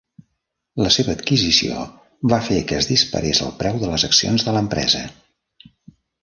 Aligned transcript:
La 0.83 0.89
seva 0.93 1.11
adquisició 1.17 1.83
va 2.33 2.39
fer 2.47 2.57
que 2.71 2.79
es 2.79 2.87
disparés 2.93 3.43
el 3.49 3.53
preu 3.61 3.79
de 3.85 3.91
les 3.93 4.07
accions 4.09 4.47
de 4.49 4.57
l'empresa. 4.57 5.05